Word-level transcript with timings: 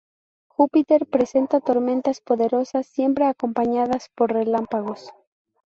Júpiter 0.49 1.05
presenta 1.05 1.59
tormentas 1.59 2.21
poderosas, 2.21 2.87
siempre 2.87 3.25
acompañadas 3.25 4.09
por 4.15 4.33
relámpagos. 4.33 5.11